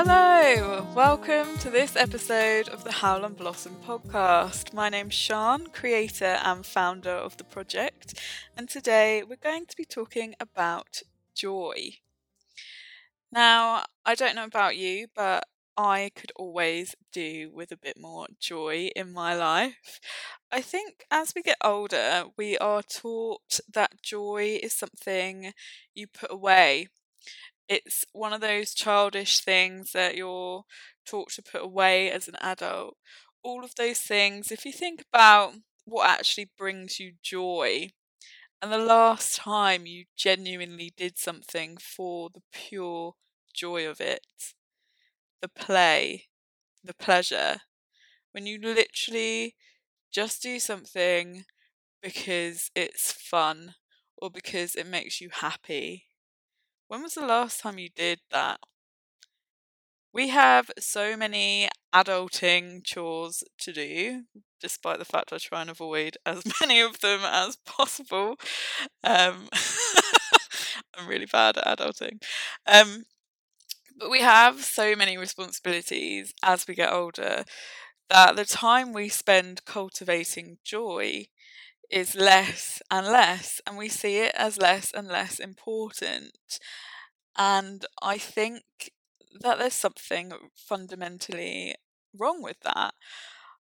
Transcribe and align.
Hello, 0.00 0.86
welcome 0.94 1.58
to 1.58 1.70
this 1.70 1.96
episode 1.96 2.68
of 2.68 2.84
the 2.84 2.92
Howl 2.92 3.24
and 3.24 3.36
Blossom 3.36 3.74
podcast. 3.84 4.72
My 4.72 4.88
name's 4.88 5.14
Sean, 5.14 5.66
creator 5.70 6.38
and 6.44 6.64
founder 6.64 7.10
of 7.10 7.36
the 7.36 7.42
project, 7.42 8.14
and 8.56 8.68
today 8.68 9.24
we're 9.24 9.34
going 9.34 9.66
to 9.66 9.76
be 9.76 9.84
talking 9.84 10.36
about 10.38 11.02
joy. 11.34 11.94
Now, 13.32 13.86
I 14.06 14.14
don't 14.14 14.36
know 14.36 14.44
about 14.44 14.76
you, 14.76 15.08
but 15.16 15.48
I 15.76 16.12
could 16.14 16.30
always 16.36 16.94
do 17.10 17.50
with 17.52 17.72
a 17.72 17.76
bit 17.76 17.98
more 17.98 18.28
joy 18.38 18.90
in 18.94 19.12
my 19.12 19.34
life. 19.34 19.98
I 20.52 20.60
think 20.60 21.06
as 21.10 21.34
we 21.34 21.42
get 21.42 21.58
older, 21.60 22.26
we 22.36 22.56
are 22.58 22.84
taught 22.84 23.58
that 23.74 24.00
joy 24.00 24.60
is 24.62 24.74
something 24.74 25.54
you 25.92 26.06
put 26.06 26.30
away. 26.30 26.86
It's 27.68 28.04
one 28.12 28.32
of 28.32 28.40
those 28.40 28.74
childish 28.74 29.40
things 29.40 29.92
that 29.92 30.16
you're 30.16 30.64
taught 31.06 31.30
to 31.32 31.42
put 31.42 31.62
away 31.62 32.10
as 32.10 32.26
an 32.28 32.36
adult. 32.40 32.96
All 33.42 33.64
of 33.64 33.74
those 33.76 34.00
things, 34.00 34.50
if 34.50 34.64
you 34.66 34.72
think 34.72 35.02
about 35.12 35.54
what 35.84 36.08
actually 36.08 36.50
brings 36.58 36.98
you 36.98 37.14
joy, 37.22 37.90
and 38.62 38.72
the 38.72 38.78
last 38.78 39.36
time 39.36 39.86
you 39.86 40.06
genuinely 40.16 40.92
did 40.96 41.18
something 41.18 41.78
for 41.78 42.30
the 42.30 42.42
pure 42.52 43.14
joy 43.54 43.88
of 43.88 44.00
it, 44.00 44.26
the 45.40 45.48
play, 45.48 46.28
the 46.84 46.94
pleasure, 46.94 47.58
when 48.32 48.46
you 48.46 48.58
literally 48.60 49.56
just 50.12 50.42
do 50.42 50.60
something 50.60 51.44
because 52.02 52.70
it's 52.76 53.12
fun 53.12 53.76
or 54.18 54.30
because 54.30 54.76
it 54.76 54.86
makes 54.86 55.20
you 55.20 55.30
happy. 55.32 56.07
When 56.88 57.02
was 57.04 57.14
the 57.14 57.24
last 57.24 57.60
time 57.60 57.78
you 57.78 57.88
did 57.88 58.20
that? 58.30 58.58
We 60.12 60.28
have 60.28 60.70
so 60.78 61.16
many 61.16 61.68
adulting 61.94 62.84
chores 62.84 63.42
to 63.60 63.72
do, 63.72 64.24
despite 64.60 64.98
the 64.98 65.04
fact 65.04 65.32
I 65.32 65.38
try 65.38 65.60
and 65.60 65.70
avoid 65.70 66.16
as 66.26 66.42
many 66.60 66.80
of 66.80 67.00
them 67.00 67.20
as 67.24 67.56
possible. 67.56 68.36
Um, 69.04 69.48
I'm 70.96 71.06
really 71.06 71.26
bad 71.26 71.58
at 71.58 71.78
adulting. 71.78 72.22
Um, 72.66 73.04
but 73.98 74.10
we 74.10 74.20
have 74.20 74.64
so 74.64 74.96
many 74.96 75.18
responsibilities 75.18 76.32
as 76.42 76.66
we 76.68 76.74
get 76.74 76.92
older 76.92 77.44
that 78.10 78.36
the 78.36 78.44
time 78.44 78.92
we 78.92 79.08
spend 79.08 79.64
cultivating 79.66 80.58
joy 80.64 81.26
is 81.90 82.14
less 82.14 82.82
and 82.90 83.06
less, 83.06 83.60
and 83.66 83.76
we 83.76 83.88
see 83.88 84.18
it 84.18 84.34
as 84.36 84.58
less 84.58 84.92
and 84.92 85.08
less 85.08 85.38
important. 85.38 86.58
And 87.36 87.84
I 88.02 88.18
think 88.18 88.62
that 89.40 89.58
there's 89.58 89.74
something 89.74 90.32
fundamentally 90.56 91.74
wrong 92.18 92.42
with 92.42 92.60
that. 92.60 92.94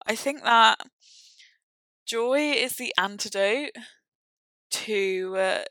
I 0.06 0.14
think 0.16 0.42
that 0.44 0.78
joy 2.06 2.52
is 2.52 2.76
the 2.76 2.94
antidote 2.98 3.72
to 4.70 5.36
uh, 5.36 5.64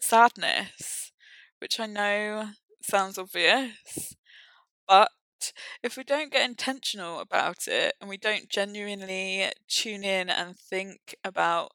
sadness, 0.00 1.12
which 1.60 1.80
I 1.80 1.86
know 1.86 2.50
sounds 2.82 3.18
obvious, 3.18 4.14
but 4.88 5.10
if 5.82 5.96
we 5.96 6.04
don't 6.04 6.32
get 6.32 6.48
intentional 6.48 7.20
about 7.20 7.66
it 7.66 7.94
and 8.00 8.08
we 8.08 8.16
don't 8.16 8.48
genuinely 8.48 9.50
tune 9.68 10.04
in 10.04 10.28
and 10.28 10.56
think 10.58 11.14
about 11.24 11.72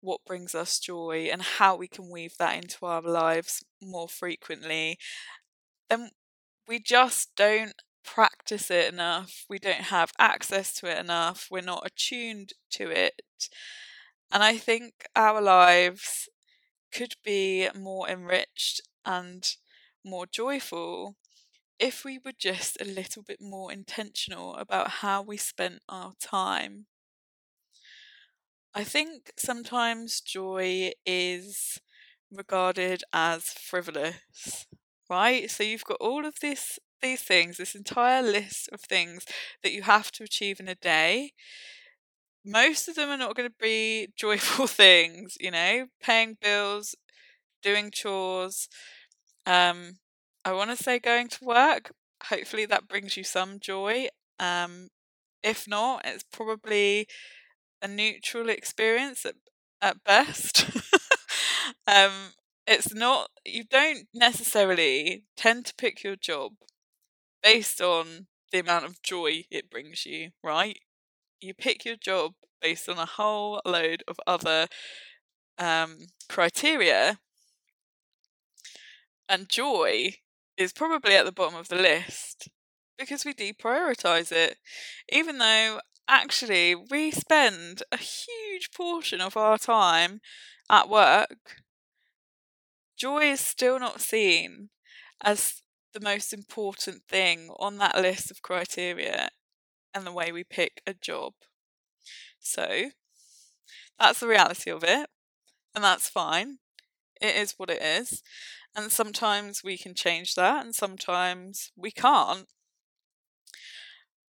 what 0.00 0.24
brings 0.26 0.54
us 0.54 0.78
joy 0.78 1.28
and 1.32 1.42
how 1.42 1.76
we 1.76 1.88
can 1.88 2.10
weave 2.10 2.36
that 2.38 2.56
into 2.62 2.86
our 2.86 3.02
lives 3.02 3.64
more 3.82 4.08
frequently, 4.08 4.98
then 5.88 6.10
we 6.66 6.78
just 6.80 7.30
don't 7.36 7.74
practice 8.04 8.70
it 8.70 8.92
enough. 8.92 9.44
We 9.48 9.58
don't 9.58 9.84
have 9.84 10.12
access 10.18 10.72
to 10.74 10.86
it 10.90 10.98
enough. 10.98 11.48
We're 11.50 11.62
not 11.62 11.86
attuned 11.86 12.52
to 12.72 12.90
it. 12.90 13.22
And 14.30 14.42
I 14.42 14.56
think 14.56 15.06
our 15.16 15.40
lives 15.40 16.28
could 16.92 17.14
be 17.24 17.68
more 17.74 18.08
enriched 18.08 18.82
and 19.04 19.46
more 20.04 20.26
joyful 20.26 21.16
if 21.78 22.04
we 22.04 22.18
were 22.18 22.32
just 22.32 22.80
a 22.80 22.84
little 22.84 23.22
bit 23.22 23.40
more 23.40 23.72
intentional 23.72 24.54
about 24.56 24.88
how 25.02 25.22
we 25.22 25.36
spent 25.36 25.82
our 25.88 26.14
time. 26.20 26.86
I 28.74 28.84
think 28.84 29.32
sometimes 29.36 30.20
joy 30.20 30.92
is 31.04 31.78
regarded 32.30 33.02
as 33.12 33.44
frivolous, 33.46 34.66
right? 35.10 35.50
So 35.50 35.62
you've 35.64 35.84
got 35.84 35.98
all 36.00 36.24
of 36.26 36.40
this 36.40 36.78
these 37.00 37.22
things, 37.22 37.58
this 37.58 37.76
entire 37.76 38.22
list 38.22 38.68
of 38.72 38.80
things 38.80 39.24
that 39.62 39.72
you 39.72 39.82
have 39.82 40.10
to 40.12 40.24
achieve 40.24 40.58
in 40.58 40.66
a 40.66 40.74
day. 40.74 41.32
Most 42.44 42.88
of 42.88 42.94
them 42.94 43.10
are 43.10 43.16
not 43.16 43.36
going 43.36 43.48
to 43.48 43.54
be 43.60 44.08
joyful 44.16 44.66
things, 44.66 45.36
you 45.40 45.50
know, 45.50 45.86
paying 46.00 46.36
bills, 46.40 46.94
doing 47.62 47.90
chores, 47.90 48.68
um, 49.46 49.98
I 50.44 50.52
want 50.52 50.70
to 50.70 50.82
say 50.82 50.98
going 50.98 51.28
to 51.28 51.44
work. 51.44 51.92
Hopefully 52.24 52.66
that 52.66 52.88
brings 52.88 53.16
you 53.16 53.24
some 53.24 53.60
joy. 53.60 54.08
Um, 54.40 54.88
if 55.42 55.68
not, 55.68 56.02
it's 56.04 56.24
probably 56.32 57.06
a 57.82 57.88
neutral 57.88 58.48
experience 58.48 59.24
at, 59.24 59.36
at 59.80 60.04
best. 60.04 60.64
um, 61.86 62.32
it's 62.66 62.94
not, 62.94 63.30
you 63.44 63.64
don't 63.64 64.06
necessarily 64.14 65.24
tend 65.36 65.66
to 65.66 65.74
pick 65.76 66.02
your 66.02 66.16
job 66.16 66.52
based 67.42 67.80
on 67.80 68.26
the 68.52 68.60
amount 68.60 68.84
of 68.84 69.02
joy 69.02 69.44
it 69.50 69.70
brings 69.70 70.06
you, 70.06 70.30
right? 70.42 70.78
You 71.40 71.54
pick 71.54 71.84
your 71.84 71.96
job 71.96 72.32
based 72.60 72.88
on 72.88 72.98
a 72.98 73.06
whole 73.06 73.60
load 73.64 74.02
of 74.08 74.18
other 74.26 74.66
um, 75.58 75.98
criteria 76.28 77.18
and 79.28 79.48
joy 79.48 80.14
is 80.58 80.72
probably 80.72 81.14
at 81.14 81.24
the 81.24 81.32
bottom 81.32 81.58
of 81.58 81.68
the 81.68 81.76
list 81.76 82.48
because 82.98 83.24
we 83.24 83.32
deprioritize 83.32 84.32
it, 84.32 84.58
even 85.10 85.38
though 85.38 85.80
actually 86.08 86.74
we 86.74 87.10
spend 87.10 87.82
a 87.92 87.96
huge 87.96 88.70
portion 88.74 89.20
of 89.20 89.36
our 89.36 89.56
time 89.56 90.20
at 90.68 90.88
work. 90.88 91.62
Joy 92.96 93.30
is 93.30 93.40
still 93.40 93.78
not 93.78 94.00
seen 94.00 94.70
as 95.22 95.62
the 95.94 96.00
most 96.00 96.32
important 96.32 97.02
thing 97.08 97.50
on 97.58 97.78
that 97.78 97.96
list 97.96 98.30
of 98.30 98.42
criteria 98.42 99.30
and 99.94 100.04
the 100.04 100.12
way 100.12 100.32
we 100.32 100.42
pick 100.42 100.82
a 100.86 100.94
job. 100.94 101.34
So 102.40 102.90
that's 103.98 104.20
the 104.20 104.28
reality 104.28 104.70
of 104.70 104.82
it, 104.82 105.08
and 105.74 105.84
that's 105.84 106.08
fine. 106.08 106.58
It 107.20 107.36
is 107.36 107.54
what 107.58 107.70
it 107.70 107.82
is. 107.82 108.22
And 108.76 108.92
sometimes 108.92 109.62
we 109.64 109.78
can 109.78 109.94
change 109.94 110.34
that, 110.34 110.64
and 110.64 110.74
sometimes 110.74 111.72
we 111.76 111.90
can't. 111.90 112.48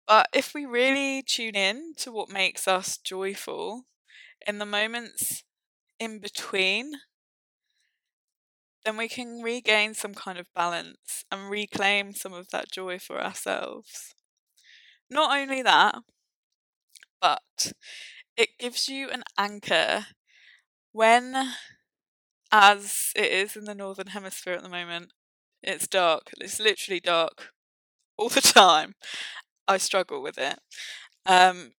But 0.07 0.29
if 0.33 0.53
we 0.53 0.65
really 0.65 1.21
tune 1.23 1.55
in 1.55 1.93
to 1.97 2.11
what 2.11 2.29
makes 2.29 2.67
us 2.69 2.97
joyful 2.97 3.85
in 4.47 4.59
the 4.59 4.65
moments 4.65 5.43
in 5.99 6.19
between, 6.19 6.93
then 8.85 8.97
we 8.97 9.07
can 9.07 9.41
regain 9.41 9.93
some 9.93 10.13
kind 10.13 10.37
of 10.37 10.53
balance 10.53 11.23
and 11.31 11.49
reclaim 11.49 12.13
some 12.13 12.33
of 12.33 12.49
that 12.49 12.71
joy 12.71 12.99
for 12.99 13.21
ourselves. 13.21 14.13
Not 15.09 15.37
only 15.37 15.61
that, 15.63 15.95
but 17.21 17.73
it 18.37 18.57
gives 18.59 18.89
you 18.89 19.09
an 19.09 19.23
anchor 19.37 20.07
when 20.93 21.53
as 22.53 23.11
it 23.15 23.31
is 23.31 23.55
in 23.55 23.65
the 23.65 23.73
northern 23.73 24.07
hemisphere 24.07 24.53
at 24.53 24.61
the 24.61 24.69
moment. 24.69 25.11
It's 25.63 25.87
dark. 25.87 26.29
It's 26.39 26.59
literally 26.59 26.99
dark 26.99 27.49
all 28.15 28.29
the 28.29 28.41
time. 28.41 28.93
I 29.67 29.77
struggle 29.77 30.21
with 30.21 30.37
it. 30.37 30.59
Um, 31.25 31.71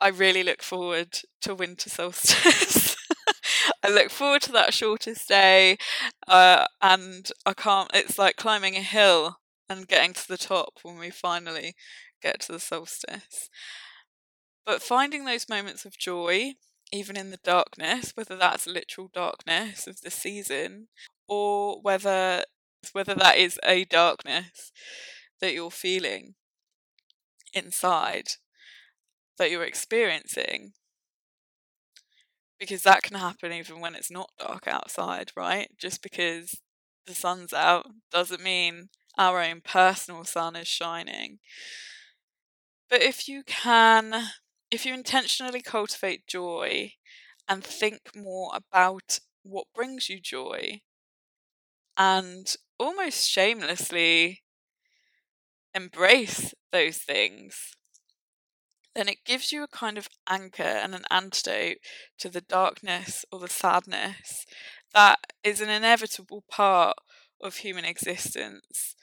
I 0.00 0.08
really 0.08 0.42
look 0.42 0.62
forward 0.62 1.18
to 1.42 1.54
winter 1.54 1.90
solstice. 1.90 2.96
I 3.84 3.90
look 3.90 4.10
forward 4.10 4.42
to 4.42 4.52
that 4.52 4.72
shortest 4.72 5.28
day, 5.28 5.76
uh, 6.26 6.64
and 6.80 7.28
I 7.44 7.52
can't. 7.52 7.90
It's 7.92 8.18
like 8.18 8.36
climbing 8.36 8.76
a 8.76 8.82
hill 8.82 9.36
and 9.68 9.86
getting 9.86 10.14
to 10.14 10.26
the 10.26 10.38
top 10.38 10.78
when 10.82 10.98
we 10.98 11.10
finally 11.10 11.74
get 12.22 12.40
to 12.42 12.52
the 12.52 12.60
solstice. 12.60 13.50
But 14.64 14.82
finding 14.82 15.24
those 15.24 15.48
moments 15.48 15.84
of 15.84 15.98
joy 15.98 16.54
even 16.92 17.16
in 17.16 17.30
the 17.30 17.38
darkness, 17.42 18.12
whether 18.14 18.36
that's 18.36 18.66
literal 18.66 19.10
darkness 19.12 19.86
of 19.86 20.00
the 20.00 20.10
season 20.10 20.88
or 21.26 21.80
whether 21.80 22.44
whether 22.92 23.14
that 23.14 23.36
is 23.36 23.58
a 23.64 23.84
darkness 23.84 24.72
that 25.40 25.52
you're 25.52 25.70
feeling 25.70 26.34
inside 27.52 28.28
that 29.36 29.50
you're 29.50 29.64
experiencing 29.64 30.72
because 32.58 32.82
that 32.84 33.02
can 33.02 33.16
happen 33.16 33.52
even 33.52 33.80
when 33.80 33.96
it's 33.96 34.10
not 34.10 34.30
dark 34.38 34.68
outside 34.68 35.32
right 35.36 35.70
just 35.76 36.02
because 36.02 36.60
the 37.06 37.14
sun's 37.14 37.52
out 37.52 37.86
doesn't 38.12 38.42
mean 38.42 38.90
our 39.18 39.42
own 39.42 39.60
personal 39.60 40.24
sun 40.24 40.54
is 40.54 40.68
shining. 40.68 41.40
But 42.88 43.02
if 43.02 43.28
you 43.28 43.42
can, 43.44 44.28
if 44.70 44.86
you 44.86 44.94
intentionally 44.94 45.62
cultivate 45.62 46.26
joy 46.26 46.94
and 47.48 47.64
think 47.64 48.14
more 48.16 48.50
about 48.54 49.20
what 49.42 49.66
brings 49.74 50.08
you 50.08 50.20
joy 50.20 50.80
and 51.96 52.54
almost 52.78 53.28
shamelessly 53.28 54.42
embrace 55.74 56.52
those 56.72 56.98
things, 56.98 57.74
then 58.94 59.08
it 59.08 59.24
gives 59.24 59.52
you 59.52 59.62
a 59.62 59.68
kind 59.68 59.96
of 59.98 60.08
anchor 60.28 60.62
and 60.62 60.94
an 60.94 61.04
antidote 61.10 61.78
to 62.18 62.28
the 62.28 62.40
darkness 62.40 63.24
or 63.30 63.38
the 63.38 63.48
sadness 63.48 64.44
that 64.92 65.18
is 65.44 65.60
an 65.60 65.68
inevitable 65.68 66.42
part 66.50 66.96
of 67.40 67.56
human 67.58 67.84
existence. 67.84 68.96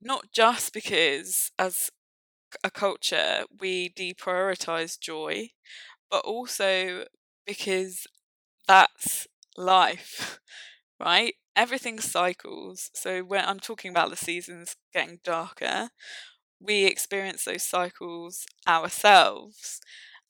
Not 0.00 0.32
just 0.32 0.72
because, 0.72 1.50
as 1.58 1.90
a 2.64 2.70
culture, 2.70 3.44
we 3.60 3.90
deprioritize 3.90 4.98
joy, 4.98 5.50
but 6.10 6.24
also 6.24 7.04
because 7.46 8.06
that's 8.68 9.26
life, 9.56 10.40
right? 11.00 11.34
Everything 11.56 12.00
cycles. 12.00 12.90
So 12.94 13.22
when 13.22 13.44
I'm 13.44 13.60
talking 13.60 13.90
about 13.90 14.10
the 14.10 14.16
seasons 14.16 14.76
getting 14.94 15.20
darker, 15.24 15.90
we 16.60 16.84
experience 16.86 17.44
those 17.44 17.62
cycles 17.62 18.46
ourselves. 18.68 19.80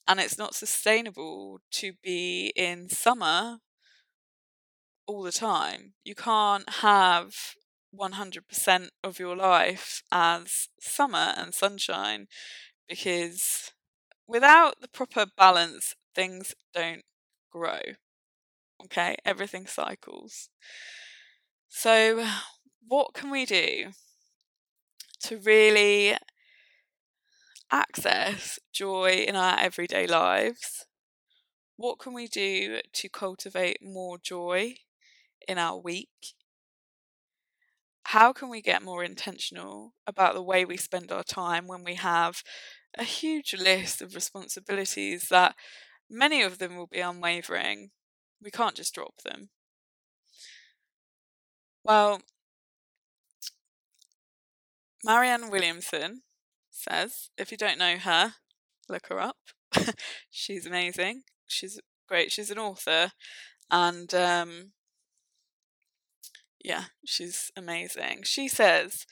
And 0.09 0.21
it's 0.21 0.39
not 0.39 0.55
sustainable 0.55 1.61
to 1.73 1.93
be 2.03 2.53
in 2.57 2.89
summer 2.91 3.59
all 5.07 5.23
the 5.23 5.33
time. 5.33 5.95
You 6.05 6.15
can't 6.15 6.69
have 6.81 7.35
100% 7.97 8.91
of 9.05 9.19
your 9.19 9.37
life 9.37 10.03
as 10.13 10.69
summer 10.81 11.35
and 11.37 11.55
sunshine 11.55 12.27
because 12.89 13.73
without 14.29 14.81
the 14.81 14.89
proper 14.89 15.27
balance, 15.37 15.95
things 16.15 16.55
don't 16.75 17.05
grow. 17.53 17.81
Okay, 18.85 19.17
everything 19.25 19.67
cycles. 19.67 20.49
So, 21.69 22.27
what 22.89 23.15
can 23.15 23.31
we 23.31 23.47
do 23.47 23.93
to 25.21 25.37
really 25.39 26.17
access 27.71 28.59
joy 28.73 29.25
in 29.27 29.37
our 29.37 29.59
everyday 29.59 30.07
lives? 30.07 30.87
What 31.77 31.99
can 32.01 32.15
we 32.15 32.29
do 32.29 32.81
to 32.93 33.09
cultivate 33.11 33.79
more 33.83 34.19
joy 34.19 34.77
in 35.49 35.59
our 35.59 35.79
week? 35.79 36.36
How 38.11 38.33
can 38.33 38.49
we 38.49 38.63
get 38.63 38.83
more 38.85 39.03
intentional 39.03 39.93
about 40.07 40.35
the 40.35 40.43
way 40.43 40.65
we 40.65 40.77
spend 40.77 41.11
our 41.11 41.25
time 41.25 41.67
when 41.67 41.83
we 41.83 41.97
have 41.97 42.45
a 42.97 43.03
huge 43.03 43.53
list 43.53 44.01
of 44.01 44.15
responsibilities 44.15 45.29
that 45.31 45.57
many 46.09 46.41
of 46.43 46.59
them 46.59 46.77
will 46.77 46.87
be 46.87 47.01
unwavering? 47.01 47.91
We 48.41 48.53
can't 48.53 48.77
just 48.77 48.95
drop 48.95 49.23
them. 49.25 49.51
Well, 51.83 52.21
Marianne 55.03 55.51
Williamson 55.51 56.23
says, 56.71 57.31
if 57.37 57.51
you 57.51 57.57
don't 57.57 57.79
know 57.79 57.97
her, 57.99 58.35
look 58.89 59.09
her 59.09 59.19
up. 59.19 59.39
She's 60.31 60.65
amazing. 60.65 61.23
She's 61.49 61.81
great. 62.09 62.31
She's 62.31 62.53
an 62.53 62.59
author, 62.59 63.11
and 63.71 64.15
um, 64.15 64.73
yeah, 66.67 66.87
she's 67.05 67.53
amazing. 67.57 68.23
She 68.25 68.49
says, 68.49 69.07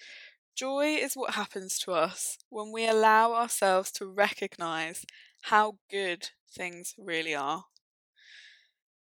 Joy 0.56 0.96
is 0.96 1.14
what 1.14 1.34
happens 1.34 1.78
to 1.80 1.92
us 1.92 2.38
when 2.50 2.72
we 2.72 2.88
allow 2.88 3.34
ourselves 3.34 3.92
to 3.92 4.06
recognize 4.06 5.04
how 5.42 5.78
good 5.90 6.30
things 6.52 6.94
really 6.98 7.34
are. 7.34 7.66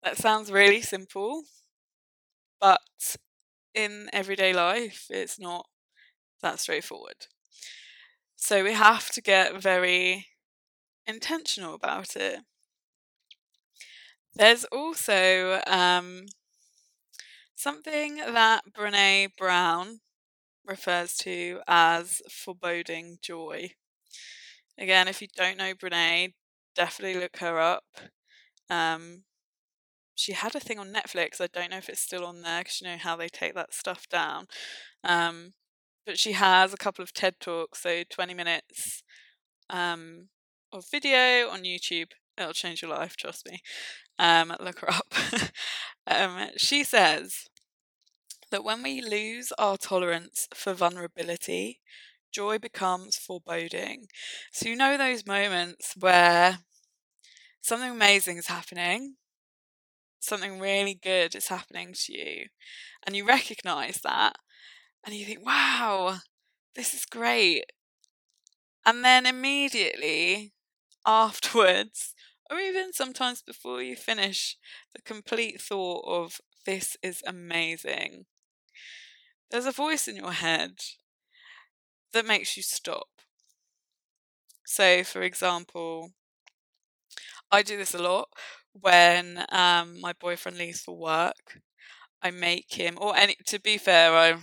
That 0.03 0.17
sounds 0.17 0.51
really 0.53 0.81
simple, 0.81 1.43
but 2.59 2.81
in 3.73 4.09
everyday 4.13 4.53
life, 4.53 5.07
it's 5.09 5.39
not 5.39 5.67
that 6.41 6.59
straightforward. 6.59 7.27
So 8.37 8.63
we 8.63 8.73
have 8.73 9.09
to 9.11 9.21
get 9.21 9.61
very 9.61 10.27
intentional 11.07 11.75
about 11.75 12.15
it. 12.15 12.41
There's 14.35 14.65
also 14.65 15.61
um, 15.67 16.25
something 17.55 18.17
that 18.17 18.63
Brene 18.73 19.35
Brown 19.37 19.99
refers 20.65 21.15
to 21.17 21.61
as 21.67 22.21
foreboding 22.29 23.17
joy. 23.21 23.71
Again, 24.77 25.07
if 25.07 25.21
you 25.21 25.27
don't 25.35 25.57
know 25.57 25.73
Brene, 25.73 26.33
definitely 26.75 27.19
look 27.19 27.37
her 27.37 27.59
up. 27.59 27.85
Um, 28.69 29.23
she 30.15 30.33
had 30.33 30.55
a 30.55 30.59
thing 30.59 30.79
on 30.79 30.93
Netflix. 30.93 31.41
I 31.41 31.47
don't 31.47 31.71
know 31.71 31.77
if 31.77 31.89
it's 31.89 32.01
still 32.01 32.25
on 32.25 32.41
there 32.41 32.59
because 32.61 32.81
you 32.81 32.87
know 32.87 32.97
how 32.97 33.15
they 33.15 33.29
take 33.29 33.53
that 33.55 33.73
stuff 33.73 34.07
down. 34.09 34.47
Um, 35.03 35.53
but 36.05 36.19
she 36.19 36.33
has 36.33 36.73
a 36.73 36.77
couple 36.77 37.03
of 37.03 37.13
TED 37.13 37.35
Talks, 37.39 37.81
so 37.81 38.03
20 38.09 38.33
minutes 38.33 39.03
um, 39.69 40.29
of 40.73 40.85
video 40.91 41.49
on 41.49 41.63
YouTube. 41.63 42.11
It'll 42.37 42.53
change 42.53 42.81
your 42.81 42.91
life, 42.91 43.15
trust 43.17 43.47
me. 43.49 43.59
Um, 44.17 44.53
look 44.59 44.79
her 44.79 44.89
up. 44.91 45.13
um, 46.07 46.47
she 46.57 46.83
says 46.83 47.47
that 48.51 48.63
when 48.63 48.81
we 48.83 49.01
lose 49.01 49.51
our 49.57 49.77
tolerance 49.77 50.47
for 50.53 50.73
vulnerability, 50.73 51.79
joy 52.31 52.57
becomes 52.57 53.17
foreboding. 53.17 54.07
So, 54.51 54.69
you 54.69 54.75
know, 54.75 54.97
those 54.97 55.25
moments 55.25 55.93
where 55.99 56.59
something 57.61 57.91
amazing 57.91 58.37
is 58.37 58.47
happening, 58.47 59.15
something 60.19 60.59
really 60.59 60.93
good 60.95 61.35
is 61.35 61.47
happening 61.47 61.93
to 61.93 62.13
you, 62.13 62.47
and 63.05 63.15
you 63.15 63.25
recognize 63.25 64.01
that, 64.03 64.37
and 65.05 65.15
you 65.15 65.25
think, 65.25 65.45
wow, 65.45 66.19
this 66.75 66.93
is 66.93 67.05
great. 67.05 67.65
And 68.85 69.03
then 69.03 69.25
immediately 69.25 70.53
afterwards, 71.05 72.13
or 72.49 72.59
even 72.59 72.93
sometimes 72.93 73.41
before 73.41 73.81
you 73.81 73.95
finish, 73.95 74.57
the 74.93 75.01
complete 75.01 75.61
thought 75.61 76.05
of 76.07 76.41
this 76.65 76.97
is 77.03 77.23
amazing. 77.25 78.25
There's 79.49 79.65
a 79.65 79.71
voice 79.71 80.07
in 80.07 80.15
your 80.15 80.33
head 80.33 80.79
that 82.13 82.25
makes 82.25 82.57
you 82.57 82.63
stop. 82.63 83.07
So, 84.65 85.03
for 85.05 85.21
example, 85.21 86.11
I 87.51 87.61
do 87.63 87.77
this 87.77 87.93
a 87.93 87.99
lot 87.99 88.29
when 88.73 89.45
um, 89.49 89.99
my 90.01 90.13
boyfriend 90.13 90.57
leaves 90.57 90.81
for 90.81 90.97
work. 90.97 91.59
I 92.21 92.31
make 92.31 92.73
him, 92.73 92.97
or 93.01 93.15
any. 93.15 93.37
To 93.47 93.59
be 93.59 93.77
fair, 93.77 94.13
I, 94.13 94.35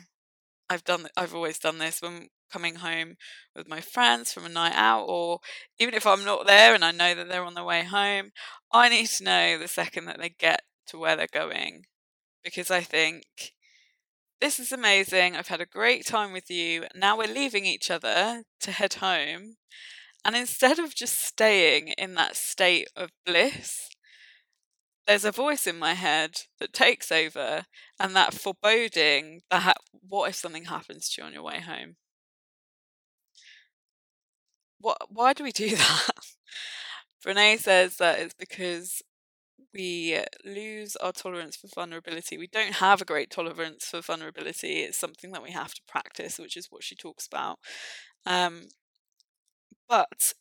I've 0.70 0.84
done. 0.84 1.08
I've 1.16 1.34
always 1.34 1.58
done 1.58 1.78
this 1.78 2.02
when 2.02 2.28
coming 2.52 2.76
home 2.76 3.14
with 3.56 3.68
my 3.68 3.80
friends 3.80 4.32
from 4.32 4.44
a 4.44 4.48
night 4.48 4.74
out, 4.74 5.04
or 5.08 5.40
even 5.78 5.94
if 5.94 6.06
I'm 6.06 6.24
not 6.24 6.46
there 6.46 6.74
and 6.74 6.84
I 6.84 6.92
know 6.92 7.14
that 7.14 7.28
they're 7.28 7.44
on 7.44 7.54
their 7.54 7.64
way 7.64 7.84
home, 7.84 8.30
I 8.72 8.88
need 8.88 9.06
to 9.06 9.24
know 9.24 9.58
the 9.58 9.68
second 9.68 10.04
that 10.06 10.18
they 10.18 10.30
get 10.30 10.62
to 10.88 10.98
where 10.98 11.16
they're 11.16 11.26
going. 11.32 11.84
Because 12.44 12.70
I 12.70 12.80
think, 12.80 13.24
this 14.40 14.58
is 14.58 14.72
amazing. 14.72 15.36
I've 15.36 15.48
had 15.48 15.60
a 15.60 15.66
great 15.66 16.04
time 16.04 16.32
with 16.32 16.50
you. 16.50 16.84
Now 16.96 17.16
we're 17.16 17.32
leaving 17.32 17.64
each 17.64 17.90
other 17.90 18.42
to 18.60 18.72
head 18.72 18.94
home. 18.94 19.56
And 20.24 20.34
instead 20.34 20.78
of 20.78 20.94
just 20.94 21.24
staying 21.24 21.88
in 21.98 22.14
that 22.14 22.36
state 22.36 22.88
of 22.96 23.10
bliss, 23.24 23.88
there's 25.06 25.24
a 25.24 25.32
voice 25.32 25.66
in 25.66 25.78
my 25.78 25.94
head 25.94 26.32
that 26.60 26.72
takes 26.72 27.10
over 27.10 27.64
and 27.98 28.14
that 28.14 28.34
foreboding 28.34 29.42
that 29.50 29.76
what 30.08 30.30
if 30.30 30.36
something 30.36 30.64
happens 30.64 31.08
to 31.10 31.22
you 31.22 31.26
on 31.26 31.32
your 31.32 31.42
way 31.42 31.60
home? 31.60 31.96
What 34.82 34.98
why 35.10 35.34
do 35.34 35.44
we 35.44 35.52
do 35.52 35.70
that? 35.76 36.10
Brene 37.24 37.58
says 37.58 37.96
that 37.96 38.18
it's 38.18 38.34
because 38.34 39.02
we 39.74 40.20
lose 40.44 40.96
our 40.96 41.12
tolerance 41.12 41.56
for 41.56 41.68
vulnerability. 41.68 42.38
We 42.38 42.48
don't 42.48 42.74
have 42.76 43.02
a 43.02 43.06
great 43.06 43.30
tolerance 43.30 43.86
for 43.86 44.02
vulnerability. 44.02 44.80
It's 44.82 44.98
something 44.98 45.32
that 45.32 45.42
we 45.42 45.52
have 45.52 45.74
to 45.74 45.82
practice, 45.88 46.38
which 46.38 46.56
is 46.56 46.68
what 46.70 46.84
she 46.84 46.96
talks 46.96 47.26
about. 47.26 47.58
Um, 48.26 48.68
but 49.88 50.32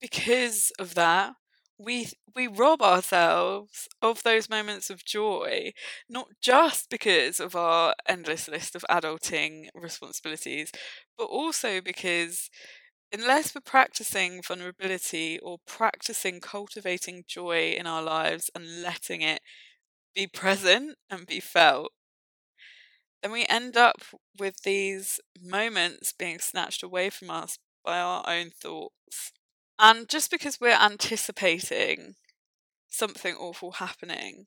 because 0.00 0.72
of 0.78 0.94
that, 0.94 1.34
we 1.78 2.08
we 2.34 2.46
rob 2.48 2.82
ourselves 2.82 3.88
of 4.02 4.22
those 4.22 4.50
moments 4.50 4.90
of 4.90 5.04
joy, 5.04 5.72
not 6.08 6.28
just 6.42 6.90
because 6.90 7.40
of 7.40 7.56
our 7.56 7.94
endless 8.08 8.48
list 8.48 8.76
of 8.76 8.84
adulting 8.90 9.68
responsibilities, 9.74 10.72
but 11.18 11.24
also 11.26 11.80
because 11.80 12.50
unless 13.12 13.54
we're 13.54 13.60
practicing 13.62 14.42
vulnerability 14.42 15.38
or 15.40 15.58
practicing 15.66 16.40
cultivating 16.40 17.24
joy 17.26 17.72
in 17.72 17.86
our 17.86 18.02
lives 18.02 18.50
and 18.54 18.82
letting 18.82 19.22
it 19.22 19.40
be 20.14 20.26
present 20.26 20.98
and 21.10 21.26
be 21.26 21.40
felt, 21.40 21.92
then 23.22 23.32
we 23.32 23.46
end 23.48 23.76
up 23.76 24.02
with 24.38 24.62
these 24.62 25.20
moments 25.42 26.12
being 26.12 26.38
snatched 26.38 26.82
away 26.82 27.10
from 27.10 27.30
us 27.30 27.58
by 27.84 27.98
our 27.98 28.24
own 28.28 28.50
thoughts. 28.50 29.32
And 29.78 30.08
just 30.08 30.30
because 30.30 30.60
we're 30.60 30.70
anticipating 30.80 32.14
something 32.88 33.36
awful 33.36 33.72
happening, 33.72 34.46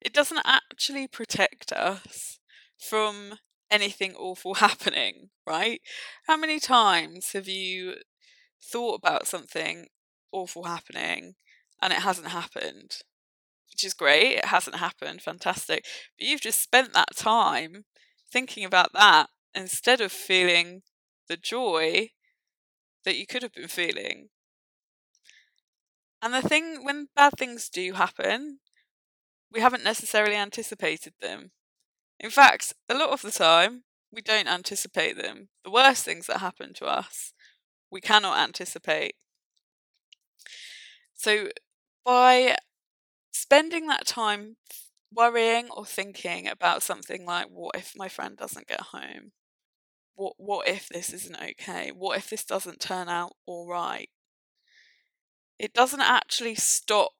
it 0.00 0.12
doesn't 0.14 0.42
actually 0.44 1.08
protect 1.08 1.72
us 1.72 2.38
from 2.78 3.36
anything 3.70 4.14
awful 4.16 4.54
happening, 4.56 5.27
right? 5.48 5.80
How 6.26 6.36
many 6.36 6.60
times 6.60 7.32
have 7.32 7.48
you 7.48 7.94
thought 8.62 8.96
about 8.96 9.26
something 9.26 9.86
awful 10.32 10.64
happening 10.64 11.34
and 11.80 11.92
it 11.92 12.00
hasn't 12.00 12.28
happened? 12.28 12.98
Which 13.72 13.84
is 13.84 13.94
great, 13.94 14.38
it 14.38 14.46
hasn't 14.46 14.76
happened, 14.76 15.22
fantastic. 15.22 15.84
But 16.18 16.26
you've 16.26 16.40
just 16.40 16.62
spent 16.62 16.92
that 16.92 17.16
time 17.16 17.84
thinking 18.30 18.64
about 18.64 18.92
that 18.92 19.30
instead 19.54 20.00
of 20.00 20.12
feeling 20.12 20.82
the 21.28 21.36
joy 21.36 22.10
that 23.04 23.16
you 23.16 23.26
could 23.26 23.42
have 23.42 23.54
been 23.54 23.68
feeling. 23.68 24.28
And 26.20 26.34
the 26.34 26.42
thing, 26.42 26.84
when 26.84 27.08
bad 27.14 27.34
things 27.38 27.68
do 27.68 27.92
happen, 27.92 28.58
we 29.52 29.60
haven't 29.60 29.84
necessarily 29.84 30.34
anticipated 30.34 31.14
them. 31.20 31.52
In 32.18 32.30
fact, 32.30 32.74
a 32.88 32.94
lot 32.94 33.10
of 33.10 33.22
the 33.22 33.30
time, 33.30 33.84
we 34.12 34.22
don't 34.22 34.48
anticipate 34.48 35.16
them. 35.16 35.48
The 35.64 35.70
worst 35.70 36.04
things 36.04 36.26
that 36.26 36.38
happen 36.38 36.72
to 36.74 36.86
us, 36.86 37.32
we 37.90 38.00
cannot 38.00 38.38
anticipate. 38.38 39.14
So, 41.14 41.48
by 42.04 42.56
spending 43.32 43.86
that 43.88 44.06
time 44.06 44.56
worrying 45.12 45.68
or 45.70 45.84
thinking 45.84 46.48
about 46.48 46.82
something 46.82 47.24
like, 47.24 47.46
what 47.46 47.76
if 47.76 47.92
my 47.96 48.08
friend 48.08 48.36
doesn't 48.36 48.68
get 48.68 48.80
home? 48.80 49.32
What, 50.14 50.34
what 50.36 50.68
if 50.68 50.88
this 50.88 51.12
isn't 51.12 51.40
okay? 51.40 51.90
What 51.94 52.18
if 52.18 52.30
this 52.30 52.44
doesn't 52.44 52.80
turn 52.80 53.08
out 53.08 53.32
all 53.46 53.68
right? 53.68 54.08
It 55.58 55.72
doesn't 55.72 56.00
actually 56.00 56.54
stop 56.54 57.12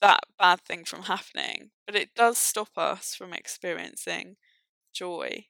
that 0.00 0.20
bad 0.38 0.60
thing 0.62 0.84
from 0.84 1.04
happening, 1.04 1.70
but 1.86 1.94
it 1.94 2.14
does 2.14 2.36
stop 2.36 2.70
us 2.76 3.14
from 3.14 3.32
experiencing 3.32 4.36
joy. 4.92 5.46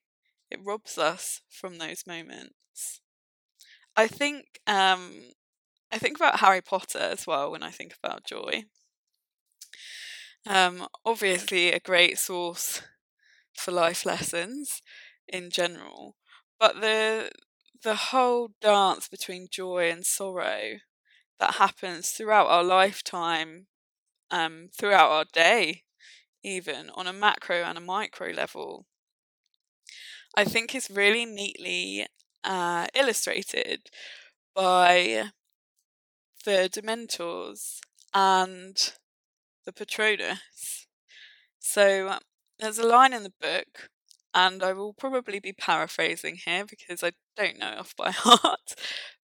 It 0.53 0.61
robs 0.63 0.99
us 0.99 1.41
from 1.49 1.79
those 1.79 2.07
moments. 2.07 3.01
I 3.97 4.07
think 4.07 4.61
um, 4.67 5.13
I 5.93 5.99
think 5.99 6.17
about 6.19 6.41
Harry 6.41 6.63
Potter 6.63 6.99
as 6.99 7.27
well 7.27 7.51
when 7.53 7.63
I 7.63 7.71
think 7.71 7.95
about 8.03 8.25
joy. 8.25 8.67
Um, 10.47 10.87
obviously, 11.05 11.73
a 11.73 11.81
great 11.81 12.19
source 12.19 12.83
for 13.55 13.73
life 13.73 14.07
lessons 14.07 14.83
in 15.29 15.51
general, 15.51 16.17
but 16.61 16.81
the 16.81 17.33
the 17.83 17.97
whole 17.97 18.51
dance 18.61 19.09
between 19.09 19.49
joy 19.51 19.91
and 19.91 20.07
sorrow 20.07 20.79
that 21.41 21.55
happens 21.57 22.11
throughout 22.11 22.49
our 22.49 22.65
lifetime 22.65 23.69
um, 24.31 24.69
throughout 24.77 25.11
our 25.11 25.27
day, 25.33 25.85
even 26.45 26.91
on 26.91 27.07
a 27.09 27.13
macro 27.13 27.65
and 27.65 27.79
a 27.79 27.83
micro 27.83 28.31
level, 28.31 28.87
I 30.37 30.45
think 30.45 30.75
is 30.75 30.91
really 30.91 31.27
neatly 31.27 32.07
uh, 32.45 32.87
illustrated 32.95 33.91
by 34.55 35.31
the 36.45 36.71
Dementors 36.73 37.81
and 38.15 38.93
the 39.65 39.73
Patronus. 39.73 40.87
So 41.59 42.19
there's 42.59 42.79
a 42.79 42.87
line 42.87 43.13
in 43.13 43.23
the 43.23 43.33
book, 43.41 43.91
and 44.35 44.63
I 44.63 44.73
will 44.73 44.95
probably 44.95 45.39
be 45.39 45.53
paraphrasing 45.53 46.39
here 46.45 46.65
because 46.65 47.03
I 47.03 47.13
don't 47.37 47.59
know 47.59 47.77
off 47.79 47.95
by 47.97 48.11
heart, 48.15 48.75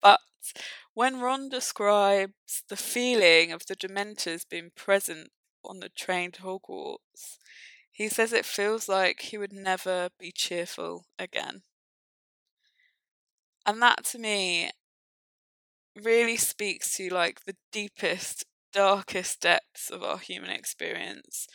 but 0.02 0.20
when 0.94 1.20
Ron 1.20 1.50
describes 1.50 2.64
the 2.70 2.76
feeling 2.76 3.52
of 3.52 3.66
the 3.68 3.76
Dementors 3.76 4.50
being 4.50 4.72
present 4.76 5.30
on 5.64 5.80
the 5.80 5.90
train 5.90 6.32
to 6.32 6.42
Hogwarts, 6.42 7.38
he 7.98 8.08
says 8.10 8.32
it 8.32 8.46
feels 8.46 8.88
like 8.88 9.22
he 9.22 9.40
would 9.40 9.52
never 9.52 10.10
be 10.20 10.32
cheerful 10.32 11.08
again. 11.18 11.64
And 13.66 13.82
that 13.82 14.06
to 14.12 14.20
me 14.20 14.70
really 15.96 16.38
speaks 16.38 16.96
to 16.98 17.10
like 17.10 17.46
the 17.46 17.56
deepest, 17.72 18.46
darkest 18.72 19.42
depths 19.42 19.90
of 19.90 20.04
our 20.04 20.20
human 20.20 20.52
experience, 20.52 21.48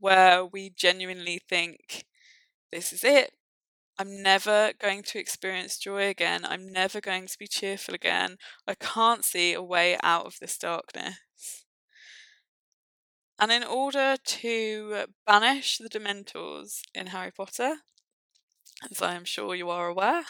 where 0.00 0.44
we 0.44 0.70
genuinely 0.70 1.40
think, 1.48 2.04
this 2.72 2.92
is 2.92 3.04
it, 3.04 3.34
I'm 3.96 4.20
never 4.24 4.72
going 4.80 5.04
to 5.04 5.20
experience 5.20 5.78
joy 5.78 6.08
again. 6.08 6.44
I'm 6.44 6.72
never 6.72 7.00
going 7.00 7.28
to 7.28 7.38
be 7.38 7.46
cheerful 7.46 7.94
again. 7.94 8.38
I 8.66 8.74
can't 8.74 9.24
see 9.24 9.52
a 9.52 9.62
way 9.62 9.98
out 10.02 10.26
of 10.26 10.38
this 10.40 10.58
darkness. 10.58 11.65
And 13.38 13.52
in 13.52 13.64
order 13.64 14.16
to 14.16 15.04
banish 15.26 15.78
the 15.78 15.90
Dementors 15.90 16.80
in 16.94 17.08
Harry 17.08 17.30
Potter, 17.30 17.76
as 18.90 19.02
I 19.02 19.14
am 19.14 19.24
sure 19.24 19.54
you 19.54 19.68
are 19.68 19.88
aware, 19.88 20.24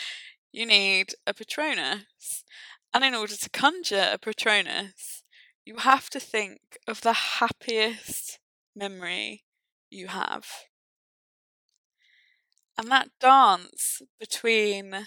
you 0.52 0.66
need 0.66 1.14
a 1.26 1.34
Patronus. 1.34 2.44
And 2.92 3.04
in 3.04 3.14
order 3.14 3.36
to 3.36 3.50
conjure 3.50 4.10
a 4.12 4.18
Patronus, 4.18 5.22
you 5.64 5.76
have 5.76 6.10
to 6.10 6.18
think 6.18 6.60
of 6.88 7.02
the 7.02 7.12
happiest 7.12 8.40
memory 8.74 9.44
you 9.88 10.08
have. 10.08 10.46
And 12.76 12.90
that 12.90 13.10
dance 13.20 14.02
between 14.18 15.06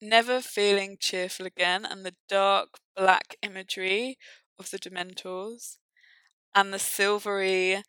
never 0.00 0.40
feeling 0.40 0.96
cheerful 0.98 1.46
again 1.46 1.84
and 1.84 2.04
the 2.04 2.14
dark 2.28 2.78
black 2.96 3.36
imagery 3.42 4.18
of 4.58 4.70
the 4.70 4.78
Dementors 4.78 5.76
and 6.54 6.72
the 6.72 6.78
silvery 6.78 7.82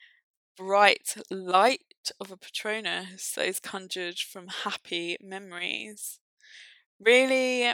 bright 0.58 1.16
light 1.32 2.12
of 2.20 2.32
a 2.32 2.38
Patronus 2.38 3.34
that 3.34 3.48
is 3.48 3.60
conjured 3.60 4.20
from 4.20 4.48
happy 4.48 5.18
memories. 5.22 6.20
Really, 7.00 7.74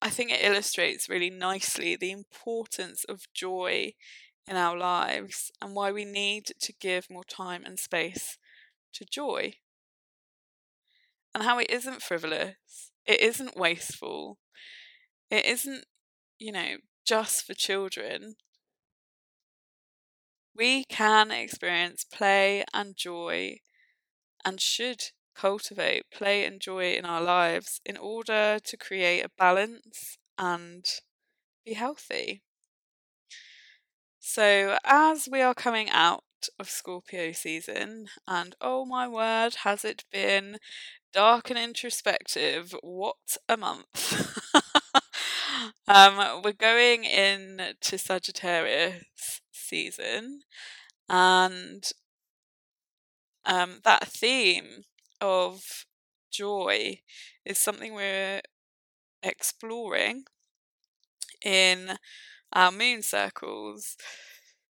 I 0.00 0.08
think 0.08 0.30
it 0.30 0.42
illustrates 0.42 1.08
really 1.08 1.28
nicely 1.28 1.96
the 1.96 2.10
importance 2.10 3.04
of 3.04 3.30
joy 3.34 3.92
in 4.46 4.56
our 4.56 4.76
lives 4.76 5.50
and 5.60 5.74
why 5.74 5.92
we 5.92 6.04
need 6.06 6.46
to 6.60 6.72
give 6.72 7.10
more 7.10 7.24
time 7.24 7.64
and 7.66 7.78
space 7.78 8.38
to 8.94 9.04
joy. 9.04 9.56
And 11.34 11.44
how 11.44 11.58
it 11.58 11.70
isn't 11.70 12.02
frivolous, 12.02 12.90
it 13.04 13.20
isn't 13.20 13.56
wasteful, 13.56 14.38
it 15.30 15.44
isn't, 15.46 15.86
you 16.38 16.52
know, 16.52 16.78
just 17.06 17.44
for 17.46 17.54
children. 17.54 18.36
We 20.56 20.84
can 20.84 21.30
experience 21.30 22.04
play 22.04 22.64
and 22.72 22.96
joy 22.96 23.58
and 24.42 24.58
should 24.58 25.02
cultivate 25.34 26.10
play 26.10 26.46
and 26.46 26.60
joy 26.62 26.94
in 26.94 27.04
our 27.04 27.20
lives 27.20 27.80
in 27.84 27.98
order 27.98 28.58
to 28.64 28.76
create 28.78 29.22
a 29.22 29.30
balance 29.36 30.16
and 30.38 30.86
be 31.64 31.74
healthy. 31.74 32.42
So, 34.18 34.78
as 34.82 35.28
we 35.30 35.42
are 35.42 35.54
coming 35.54 35.90
out 35.90 36.24
of 36.58 36.70
Scorpio 36.70 37.32
season, 37.32 38.08
and 38.26 38.56
oh 38.60 38.86
my 38.86 39.06
word, 39.06 39.56
has 39.64 39.84
it 39.84 40.04
been 40.10 40.56
dark 41.12 41.50
and 41.50 41.58
introspective? 41.58 42.74
What 42.82 43.36
a 43.46 43.58
month! 43.58 44.54
um, 45.86 46.42
we're 46.42 46.52
going 46.52 47.04
in 47.04 47.74
to 47.80 47.98
Sagittarius 47.98 49.40
season, 49.68 50.40
and 51.08 51.84
um, 53.44 53.80
that 53.84 54.08
theme 54.08 54.84
of 55.20 55.86
joy 56.30 57.00
is 57.44 57.58
something 57.58 57.94
we're 57.94 58.40
exploring 59.22 60.24
in 61.44 61.98
our 62.52 62.72
moon 62.72 63.02
circles. 63.02 63.96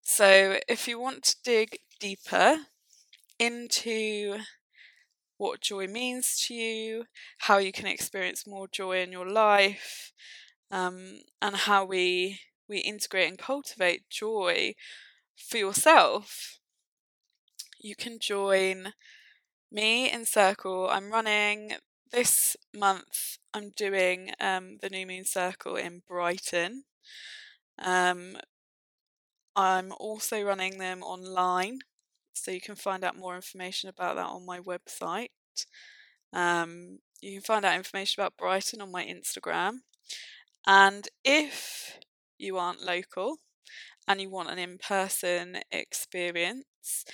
So, 0.03 0.59
if 0.69 0.87
you 0.89 1.01
want 1.01 1.25
to 1.25 1.37
dig 1.45 1.79
deeper 2.01 2.59
into 3.39 4.39
what 5.39 5.61
joy 5.61 5.87
means 5.87 6.41
to 6.47 6.55
you, 6.55 7.05
how 7.39 7.59
you 7.59 7.73
can 7.73 7.87
experience 7.87 8.47
more 8.47 8.69
joy 8.69 9.01
in 9.03 9.13
your 9.13 9.29
life, 9.29 10.13
um, 10.71 11.21
and 11.43 11.57
how 11.57 11.85
we 11.85 12.41
we 12.69 12.79
integrate 12.79 13.29
and 13.29 13.39
cultivate 13.39 14.09
joy 14.11 14.75
for 15.37 15.59
yourself, 15.59 16.59
you 17.79 17.95
can 17.95 18.19
join 18.19 18.93
me 19.73 20.11
in 20.11 20.25
Circle. 20.27 20.89
I'm 20.91 21.11
running 21.13 21.75
this 22.13 22.57
month. 22.75 23.39
I'm 23.55 23.71
doing 23.77 24.33
um, 24.41 24.79
the 24.83 24.91
New 24.91 25.07
Moon 25.07 25.25
Circle 25.25 25.77
in 25.77 26.03
Brighton. 26.09 26.85
Um, 27.79 28.37
I'm 29.57 29.93
also 29.99 30.43
running 30.43 30.79
them 30.79 31.03
online 31.03 31.81
So 32.35 32.53
you 32.53 32.61
can 32.61 32.77
find 32.77 33.05
out 33.05 33.17
more 33.19 33.37
information 33.37 33.91
about 33.91 34.17
that 34.17 34.27
on 34.27 34.47
my 34.47 34.61
website. 34.61 35.31
Um, 36.33 36.99
you 37.21 37.35
can 37.35 37.43
find 37.43 37.65
out 37.65 37.77
information 37.77 38.21
about 38.21 38.37
Brighton 38.37 38.81
on 38.81 38.91
my 38.93 39.05
Instagram. 39.05 39.79
And 40.67 41.09
if 41.25 41.99
you 42.39 42.59
aren't 42.59 42.85
local 42.85 43.39
and 44.07 44.21
you 44.21 44.31
want 44.31 44.51
an 44.51 44.59
in 44.59 44.79
person 44.79 45.59
experience, 45.71 47.05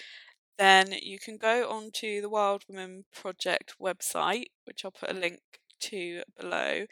then 0.58 0.94
you 1.02 1.18
can 1.18 1.38
go 1.38 1.70
onto 1.70 2.20
the 2.20 2.28
Wild 2.28 2.64
Women 2.68 3.04
Project 3.12 3.74
website, 3.80 4.46
which 4.64 4.84
I'll 4.84 4.90
put 4.90 5.10
a 5.10 5.14
link 5.14 5.40
to 5.80 6.22
below, 6.38 6.86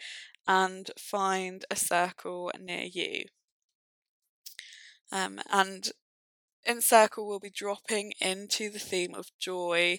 and 0.46 0.90
find 0.98 1.64
a 1.70 1.76
circle 1.76 2.50
near 2.58 2.84
you. 2.84 3.24
Um, 5.12 5.40
and 5.50 5.90
in 6.64 6.80
Circle, 6.80 7.26
we'll 7.26 7.40
be 7.40 7.50
dropping 7.50 8.12
into 8.20 8.70
the 8.70 8.78
theme 8.78 9.14
of 9.14 9.30
joy 9.38 9.98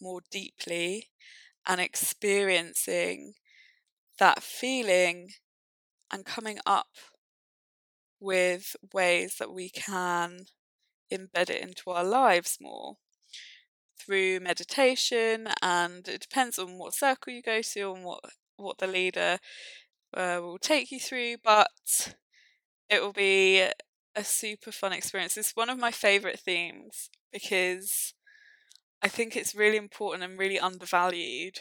more 0.00 0.20
deeply 0.30 1.08
and 1.66 1.80
experiencing 1.80 3.34
that 4.18 4.42
feeling 4.42 5.30
and 6.12 6.24
coming 6.24 6.58
up 6.66 6.88
with 8.22 8.76
ways 8.94 9.36
that 9.38 9.52
we 9.52 9.68
can 9.70 10.46
embed 11.12 11.50
it 11.50 11.62
into 11.62 11.90
our 11.90 12.04
lives 12.04 12.58
more 12.60 12.96
through 13.98 14.40
meditation 14.40 15.48
and 15.62 16.08
it 16.08 16.20
depends 16.20 16.58
on 16.58 16.78
what 16.78 16.94
circle 16.94 17.32
you 17.32 17.42
go 17.42 17.62
to 17.62 17.92
and 17.92 18.04
what 18.04 18.20
what 18.56 18.78
the 18.78 18.86
leader 18.86 19.38
uh, 20.14 20.38
will 20.40 20.58
take 20.58 20.90
you 20.90 21.00
through 21.00 21.36
but 21.44 22.14
it 22.90 23.02
will 23.02 23.12
be 23.12 23.66
a 24.14 24.24
super 24.24 24.72
fun 24.72 24.92
experience. 24.92 25.36
It's 25.36 25.56
one 25.56 25.70
of 25.70 25.78
my 25.78 25.90
favorite 25.90 26.40
themes 26.40 27.10
because 27.32 28.14
i 29.02 29.08
think 29.08 29.36
it's 29.36 29.54
really 29.54 29.76
important 29.76 30.24
and 30.24 30.38
really 30.38 30.58
undervalued. 30.58 31.60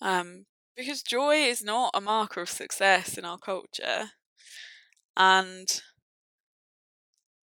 Um, 0.00 0.46
because 0.76 1.02
joy 1.02 1.36
is 1.36 1.62
not 1.62 1.90
a 1.94 2.00
marker 2.00 2.42
of 2.42 2.50
success 2.50 3.16
in 3.16 3.24
our 3.24 3.38
culture 3.38 4.10
and 5.16 5.82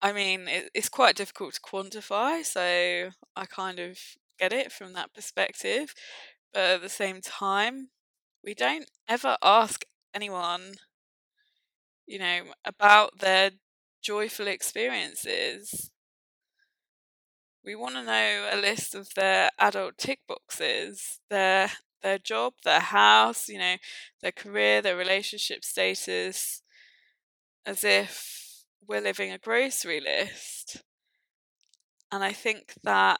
I 0.02 0.12
mean, 0.12 0.48
it, 0.48 0.70
it's 0.74 0.90
quite 0.90 1.16
difficult 1.16 1.54
to 1.56 1.62
quantify, 1.62 2.44
so 2.46 3.12
I 3.36 3.46
kind 3.46 3.80
of 3.80 3.98
get 4.40 4.52
it 4.54 4.72
from 4.72 4.94
that 4.94 5.14
perspective. 5.14 5.94
But 6.54 6.64
at 6.64 6.82
the 6.82 6.90
same 6.90 7.22
time, 7.22 7.90
we 8.44 8.54
don't 8.56 8.90
ever 9.08 9.38
ask 9.44 9.86
anyone, 10.14 10.76
you 12.06 12.20
know, 12.20 12.44
about 12.66 13.20
their 13.20 13.52
joyful 14.02 14.48
experiences. 14.48 15.92
We 17.64 17.76
want 17.76 17.96
to 17.96 18.04
know 18.04 18.50
a 18.52 18.58
list 18.58 18.96
of 18.96 19.14
their 19.16 19.50
adult 19.60 19.98
tick 19.98 20.20
boxes, 20.28 21.20
their 21.30 21.72
their 22.02 22.18
job, 22.20 22.54
their 22.66 22.82
house, 22.82 23.48
you 23.48 23.58
know, 23.60 23.78
their 24.22 24.32
career, 24.34 24.82
their 24.82 24.98
relationship 24.98 25.64
status, 25.64 26.62
as 27.66 27.84
if 27.84 28.64
we're 28.88 29.02
living 29.02 29.32
a 29.32 29.38
grocery 29.38 30.00
list. 30.00 30.84
And 32.12 32.24
I 32.24 32.32
think 32.32 32.74
that 32.84 33.20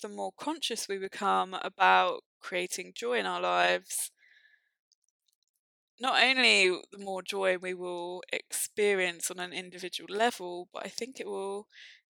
the 0.00 0.08
more 0.08 0.32
conscious 0.38 0.88
we 0.88 0.98
become 0.98 1.54
about 1.54 2.22
creating 2.40 2.92
joy 2.94 3.18
in 3.18 3.26
our 3.26 3.40
lives, 3.40 4.10
not 6.00 6.22
only 6.22 6.70
the 6.90 6.98
more 6.98 7.22
joy 7.22 7.58
we 7.58 7.74
will 7.74 8.22
experience 8.32 9.30
on 9.30 9.38
an 9.38 9.52
individual 9.52 10.14
level, 10.14 10.68
but 10.72 10.86
I 10.86 10.88
think 10.88 11.20
it 11.20 11.26
will 11.26 11.66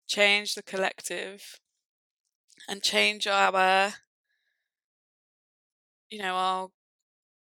change 0.06 0.54
the 0.54 0.62
collective 0.62 1.58
and 2.68 2.82
change 2.82 3.26
our, 3.26 3.94
you 6.08 6.18
know, 6.18 6.34
our 6.34 6.68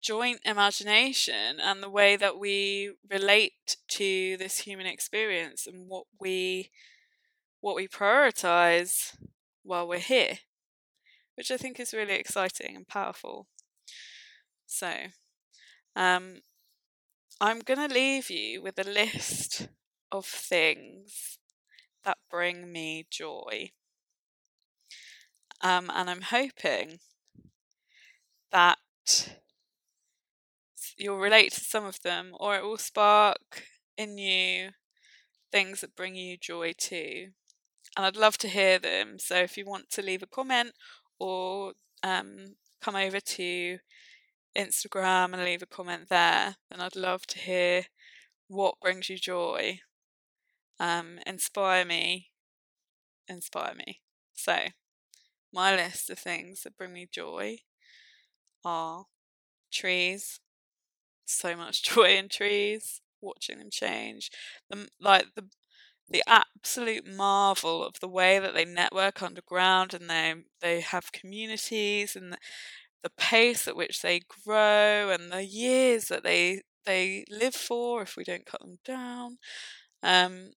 joint 0.01 0.39
imagination 0.45 1.59
and 1.59 1.83
the 1.83 1.89
way 1.89 2.15
that 2.15 2.39
we 2.39 2.93
relate 3.09 3.77
to 3.87 4.37
this 4.37 4.59
human 4.59 4.85
experience 4.85 5.67
and 5.67 5.87
what 5.87 6.05
we 6.19 6.69
what 7.61 7.75
we 7.75 7.87
prioritize 7.87 9.15
while 9.63 9.87
we're 9.87 9.99
here 9.99 10.39
which 11.39 11.51
i 11.51 11.55
think 11.55 11.79
is 11.79 11.93
really 11.93 12.15
exciting 12.15 12.75
and 12.75 12.85
powerful. 12.85 13.47
So 14.67 14.91
um, 15.95 16.41
i'm 17.39 17.61
going 17.61 17.87
to 17.87 17.93
leave 17.93 18.29
you 18.29 18.61
with 18.61 18.77
a 18.77 18.83
list 18.83 19.69
of 20.11 20.25
things 20.25 21.39
that 22.03 22.17
bring 22.29 22.73
me 22.73 23.07
joy. 23.09 23.71
Um, 25.61 25.89
and 25.95 26.09
i'm 26.09 26.23
hoping 26.23 26.99
that 28.51 28.79
you'll 30.99 31.17
relate 31.17 31.53
to 31.53 31.61
some 31.61 31.85
of 31.85 32.01
them, 32.01 32.31
or 32.39 32.55
it 32.55 32.63
will 32.63 32.77
spark 32.77 33.63
in 33.97 34.17
you 34.17 34.71
things 35.51 35.81
that 35.81 35.95
bring 35.95 36.15
you 36.15 36.37
joy 36.37 36.73
too. 36.77 37.29
And 37.97 38.05
I'd 38.05 38.15
love 38.15 38.37
to 38.39 38.47
hear 38.47 38.79
them. 38.79 39.17
So 39.19 39.35
if 39.37 39.57
you 39.57 39.65
want 39.65 39.89
to 39.91 40.01
leave 40.01 40.23
a 40.23 40.27
comment 40.27 40.73
or 41.19 41.73
um, 42.03 42.55
come 42.81 42.95
over 42.95 43.19
to 43.19 43.79
Instagram 44.57 45.33
and 45.33 45.43
leave 45.43 45.61
a 45.61 45.67
comment 45.67 46.09
there, 46.09 46.55
then 46.69 46.81
I'd 46.81 46.95
love 46.95 47.25
to 47.27 47.39
hear 47.39 47.85
what 48.47 48.79
brings 48.81 49.09
you 49.09 49.17
joy. 49.17 49.79
Um, 50.79 51.19
inspire 51.25 51.85
me, 51.85 52.29
inspire 53.27 53.73
me. 53.75 54.01
So, 54.33 54.57
my 55.51 55.75
list 55.75 56.09
of 56.09 56.19
things 56.19 56.63
that 56.63 56.77
bring 56.77 56.93
me 56.93 57.07
joy 57.11 57.59
are 58.63 59.05
trees, 59.71 60.39
so 61.29 61.55
much 61.55 61.83
joy 61.95 62.17
in 62.17 62.29
trees, 62.29 63.01
watching 63.21 63.59
them 63.59 63.69
change. 63.71 64.31
The, 64.69 64.87
like 64.99 65.25
the 65.35 65.45
the 66.11 66.23
absolute 66.27 67.05
marvel 67.05 67.85
of 67.85 67.99
the 67.99 68.07
way 68.07 68.39
that 68.39 68.53
they 68.55 68.65
network 68.65 69.21
underground 69.21 69.93
and 69.93 70.09
they 70.09 70.33
they 70.61 70.81
have 70.81 71.11
communities 71.11 72.15
and 72.15 72.33
the, 72.33 72.37
the 73.03 73.11
pace 73.11 73.67
at 73.67 73.75
which 73.75 74.01
they 74.01 74.21
grow 74.45 75.11
and 75.11 75.31
the 75.31 75.45
years 75.45 76.05
that 76.07 76.23
they 76.23 76.61
they 76.85 77.25
live 77.29 77.55
for 77.55 78.01
if 78.01 78.15
we 78.17 78.23
don't 78.23 78.45
cut 78.45 78.61
them 78.61 78.79
down. 78.85 79.37
Um, 80.03 80.51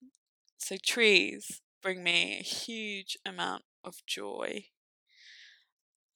so 0.59 0.77
trees 0.83 1.61
bring 1.83 2.03
me 2.03 2.39
a 2.41 2.43
huge 2.43 3.19
amount 3.27 3.65
of 3.85 4.05
joy. 4.07 4.67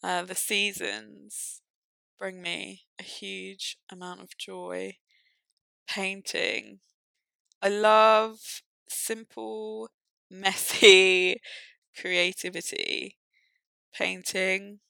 Uh, 0.02 0.22
the 0.22 0.34
seasons 0.34 1.60
bring 2.18 2.42
me 2.42 2.82
a 2.98 3.02
huge 3.02 3.78
amount 3.90 4.20
of 4.20 4.36
joy. 4.38 4.96
Painting. 5.88 6.80
I 7.62 7.68
love 7.68 8.38
simple, 8.88 9.90
messy 10.30 11.40
creativity. 11.98 13.16
Painting. 13.94 14.80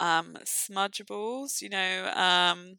Um, 0.00 0.36
smudgeables, 0.44 1.60
you 1.60 1.68
know, 1.70 2.12
um, 2.14 2.78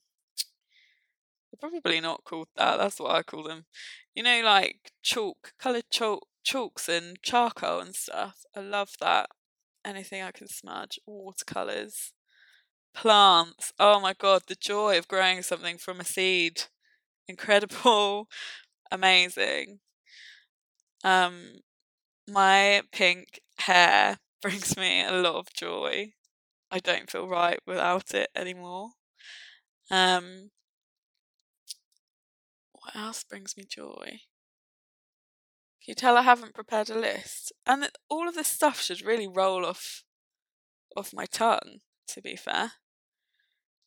they're 1.52 1.70
probably 1.70 2.00
not 2.00 2.24
called 2.24 2.48
that. 2.56 2.78
That's 2.78 3.00
what 3.00 3.12
I 3.12 3.24
call 3.24 3.44
them. 3.44 3.66
You 4.16 4.24
know, 4.24 4.42
like 4.44 4.92
chalk, 5.02 5.54
coloured 5.60 5.90
chalk, 5.92 6.28
chalks 6.44 6.88
and 6.88 7.22
charcoal 7.22 7.80
and 7.80 7.96
stuff. 7.96 8.44
I 8.56 8.62
love 8.62 8.92
that. 9.02 9.30
Anything 9.84 10.22
I 10.22 10.32
can 10.32 10.48
smudge. 10.48 11.00
Watercolours 11.06 12.14
plants. 12.94 13.74
Oh 13.80 14.00
my 14.00 14.14
god, 14.14 14.44
the 14.48 14.56
joy 14.56 14.98
of 14.98 15.08
growing 15.08 15.42
something 15.42 15.78
from 15.78 16.00
a 16.00 16.06
seed. 16.06 16.64
Incredible, 17.28 18.28
amazing. 18.92 19.80
Um 21.04 21.62
my 22.28 22.84
pink 22.92 23.42
hair 23.60 24.20
brings 24.42 24.78
me 24.78 25.04
a 25.04 25.12
lot 25.12 25.36
of 25.36 25.54
joy. 25.54 26.14
I 26.72 26.80
don't 26.80 27.10
feel 27.10 27.28
right 27.28 27.60
without 27.66 28.14
it 28.14 28.30
anymore. 28.36 28.92
Um 29.92 30.52
what 32.74 32.96
else 32.96 33.24
brings 33.24 33.56
me 33.58 33.66
joy? 33.68 34.22
Can 35.82 35.92
you 35.92 35.96
tell 35.96 36.18
I 36.18 36.24
haven't 36.24 36.54
prepared 36.54 36.90
a 36.90 37.00
list? 37.00 37.52
And 37.66 37.90
all 38.10 38.28
of 38.28 38.36
this 38.36 38.48
stuff 38.48 38.82
should 38.82 39.02
really 39.06 39.28
roll 39.28 39.66
off 39.66 40.04
off 40.96 41.14
my 41.14 41.26
tongue, 41.26 41.80
to 42.14 42.22
be 42.22 42.36
fair 42.36 42.74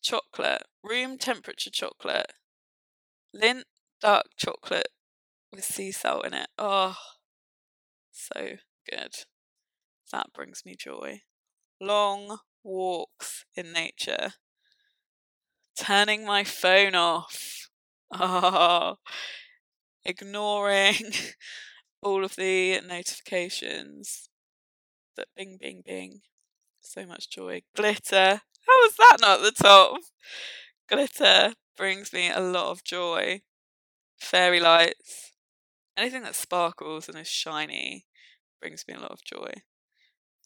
chocolate, 0.03 0.65
room 0.83 1.17
temperature 1.17 1.71
chocolate, 1.71 2.33
Lindt 3.35 3.65
dark 4.01 4.27
chocolate 4.37 4.89
with 5.53 5.65
sea 5.65 5.93
salt 5.93 6.27
in 6.27 6.35
it. 6.35 6.49
Oh, 6.59 6.97
so 8.11 8.57
good. 8.91 9.15
That 10.13 10.33
brings 10.35 10.65
me 10.67 10.75
joy. 10.77 11.23
Long 11.81 12.39
walks 12.63 13.45
in 13.57 13.73
nature. 13.73 14.35
Turning 15.79 16.27
my 16.27 16.45
phone 16.45 16.95
off. 16.95 17.69
Oh, 18.13 18.97
ignoring 20.05 21.13
all 22.03 22.25
of 22.25 22.37
the 22.37 22.81
notifications. 22.87 24.29
that 25.17 25.29
bing, 25.35 25.57
bing, 25.59 25.83
bing. 25.87 26.21
So 26.83 27.07
much 27.07 27.31
joy. 27.31 27.63
Glitter. 27.75 28.43
How 28.67 28.77
was 28.83 28.95
that 28.99 29.19
not 29.21 29.39
at 29.39 29.45
the 29.45 29.63
top? 29.63 30.01
Glitter 30.89 31.55
brings 31.77 32.13
me 32.13 32.31
a 32.31 32.41
lot 32.41 32.71
of 32.71 32.85
joy. 32.85 33.43
Fairy 34.19 34.61
lights. 34.61 35.33
Anything 35.97 36.23
that 36.23 36.35
sparkles 36.35 37.09
and 37.09 37.19
is 37.19 37.29
shiny 37.29 38.07
brings 38.61 38.85
me 38.89 38.95
a 38.95 39.01
lot 39.01 39.13
of 39.13 39.25
joy. 39.25 39.53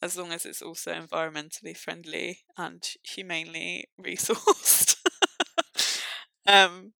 As 0.01 0.15
long 0.17 0.31
as 0.31 0.45
it's 0.45 0.61
also 0.61 0.93
environmentally 0.93 1.75
friendly 1.75 2.39
and 2.57 2.87
humanely 3.03 3.85
resourced. 4.01 4.95
um, 6.45 6.93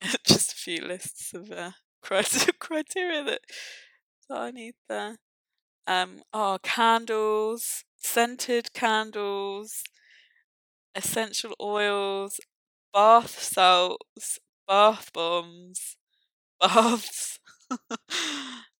just 0.26 0.52
a 0.52 0.56
few 0.56 0.82
lists 0.82 1.34
of 1.34 1.50
uh, 1.50 1.72
criteria 2.02 3.24
that, 3.24 3.40
that 4.28 4.38
I 4.38 4.50
need 4.50 4.74
there. 4.88 5.16
Um, 5.86 6.22
oh, 6.32 6.58
candles, 6.62 7.84
scented 8.02 8.72
candles, 8.74 9.82
essential 10.94 11.54
oils, 11.60 12.40
bath 12.92 13.38
salts, 13.42 14.38
bath 14.68 15.12
bombs, 15.12 15.96
baths. 16.60 17.40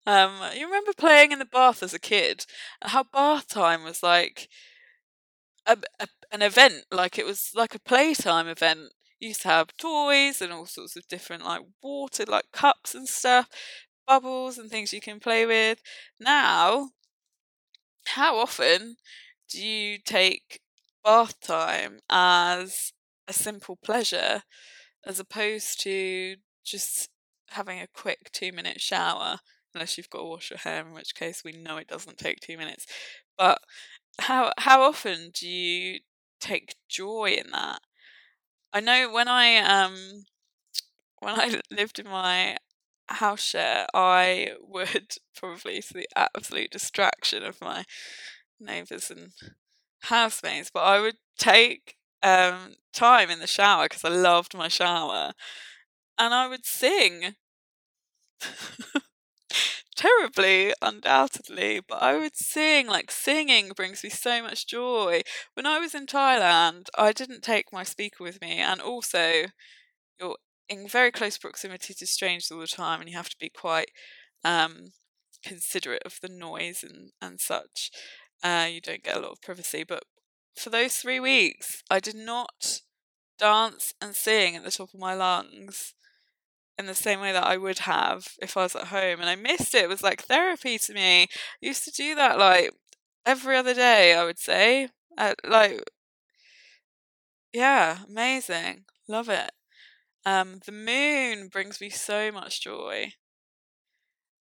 um, 0.06 0.32
you 0.54 0.66
remember 0.66 0.92
playing 0.96 1.32
in 1.32 1.38
the 1.38 1.44
bath 1.44 1.82
as 1.82 1.94
a 1.94 1.98
kid 1.98 2.44
and 2.80 2.90
how 2.90 3.04
bath 3.04 3.48
time 3.48 3.84
was 3.84 4.02
like 4.02 4.48
a, 5.66 5.76
a, 6.00 6.08
an 6.30 6.42
event, 6.42 6.84
like 6.90 7.18
it 7.18 7.26
was 7.26 7.50
like 7.54 7.74
a 7.74 7.80
playtime 7.80 8.48
event. 8.48 8.92
You 9.20 9.28
used 9.28 9.42
to 9.42 9.48
have 9.48 9.76
toys 9.76 10.40
and 10.42 10.52
all 10.52 10.66
sorts 10.66 10.96
of 10.96 11.06
different 11.08 11.44
like 11.44 11.62
water, 11.82 12.24
like 12.26 12.50
cups 12.52 12.94
and 12.94 13.08
stuff, 13.08 13.48
bubbles 14.06 14.58
and 14.58 14.70
things 14.70 14.92
you 14.92 15.00
can 15.00 15.20
play 15.20 15.46
with. 15.46 15.80
Now, 16.18 16.90
how 18.06 18.38
often 18.38 18.96
do 19.50 19.64
you 19.64 19.98
take 19.98 20.60
bath 21.04 21.40
time 21.40 22.00
as 22.10 22.92
a 23.28 23.32
simple 23.32 23.76
pleasure 23.76 24.42
as 25.06 25.20
opposed 25.20 25.80
to 25.82 26.36
just 26.64 27.08
having 27.50 27.80
a 27.80 27.86
quick 27.88 28.30
two 28.32 28.52
minute 28.52 28.80
shower, 28.80 29.38
unless 29.74 29.96
you've 29.96 30.10
got 30.10 30.20
to 30.20 30.24
wash 30.24 30.50
your 30.50 30.58
hair, 30.58 30.86
in 30.86 30.92
which 30.92 31.14
case 31.14 31.42
we 31.44 31.52
know 31.52 31.76
it 31.76 31.88
doesn't 31.88 32.18
take 32.18 32.40
two 32.40 32.56
minutes. 32.56 32.86
But 33.38 33.60
how 34.20 34.52
how 34.58 34.82
often 34.82 35.30
do 35.34 35.48
you 35.48 36.00
take 36.40 36.76
joy 36.88 37.36
in 37.38 37.50
that? 37.52 37.80
I 38.72 38.80
know 38.80 39.12
when 39.12 39.28
I 39.28 39.56
um 39.58 40.24
when 41.20 41.34
I 41.38 41.60
lived 41.70 41.98
in 41.98 42.06
my 42.08 42.56
house 43.08 43.42
share, 43.42 43.86
I 43.94 44.52
would 44.60 45.14
probably 45.36 45.80
to 45.82 45.94
the 45.94 46.08
absolute 46.16 46.70
distraction 46.70 47.42
of 47.44 47.60
my 47.60 47.84
neighbours 48.60 49.10
and 49.10 49.32
housemates, 50.04 50.70
but 50.72 50.82
I 50.84 51.00
would 51.00 51.16
take 51.38 51.96
um, 52.22 52.74
time 52.92 53.30
in 53.30 53.40
the 53.40 53.46
shower 53.46 53.84
because 53.86 54.04
I 54.04 54.10
loved 54.10 54.56
my 54.56 54.68
shower, 54.68 55.32
and 56.18 56.34
I 56.34 56.48
would 56.48 56.66
sing. 56.66 57.36
Terribly, 59.96 60.72
undoubtedly, 60.80 61.80
but 61.86 62.02
I 62.02 62.16
would 62.16 62.36
sing. 62.36 62.86
Like, 62.86 63.10
singing 63.10 63.70
brings 63.76 64.02
me 64.02 64.10
so 64.10 64.42
much 64.42 64.66
joy. 64.66 65.22
When 65.54 65.66
I 65.66 65.78
was 65.78 65.94
in 65.94 66.06
Thailand, 66.06 66.88
I 66.96 67.12
didn't 67.12 67.42
take 67.42 67.72
my 67.72 67.82
speaker 67.84 68.24
with 68.24 68.40
me, 68.40 68.58
and 68.58 68.80
also, 68.80 69.44
you're 70.20 70.36
in 70.72 70.88
very 70.88 71.10
close 71.10 71.38
proximity 71.38 71.94
to 71.94 72.06
strangers 72.06 72.50
all 72.50 72.60
the 72.60 72.66
time, 72.66 73.00
and 73.00 73.10
you 73.10 73.16
have 73.16 73.28
to 73.28 73.36
be 73.38 73.50
quite 73.50 73.90
um, 74.44 74.92
considerate 75.44 76.02
of 76.04 76.18
the 76.22 76.28
noise 76.28 76.82
and, 76.82 77.10
and 77.20 77.40
such. 77.40 77.90
Uh, 78.42 78.68
you 78.70 78.80
don't 78.80 79.04
get 79.04 79.16
a 79.16 79.20
lot 79.20 79.32
of 79.32 79.42
privacy. 79.42 79.84
But 79.86 80.04
for 80.56 80.70
those 80.70 80.96
three 80.96 81.20
weeks, 81.20 81.82
I 81.90 82.00
did 82.00 82.16
not 82.16 82.80
dance 83.38 83.92
and 84.00 84.14
sing 84.14 84.56
at 84.56 84.64
the 84.64 84.70
top 84.70 84.94
of 84.94 85.00
my 85.00 85.14
lungs 85.14 85.94
in 86.78 86.86
the 86.86 86.94
same 86.94 87.20
way 87.20 87.32
that 87.32 87.46
I 87.46 87.56
would 87.56 87.80
have 87.80 88.28
if 88.40 88.56
I 88.56 88.62
was 88.62 88.74
at 88.74 88.88
home. 88.88 89.20
And 89.20 89.28
I 89.28 89.36
missed 89.36 89.74
it. 89.74 89.84
It 89.84 89.88
was 89.88 90.02
like 90.02 90.22
therapy 90.22 90.78
to 90.78 90.94
me. 90.94 91.22
I 91.22 91.26
used 91.60 91.84
to 91.84 91.90
do 91.90 92.14
that 92.14 92.38
like 92.38 92.72
every 93.26 93.56
other 93.56 93.74
day, 93.74 94.14
I 94.14 94.24
would 94.24 94.38
say. 94.38 94.88
Uh, 95.18 95.34
like, 95.46 95.82
yeah, 97.52 97.98
amazing. 98.08 98.84
Love 99.06 99.28
it. 99.28 99.50
Um, 100.24 100.58
the 100.64 100.72
moon 100.72 101.46
brings 101.48 101.80
me 101.80 101.88
so 101.90 102.32
much 102.32 102.60
joy. 102.62 103.14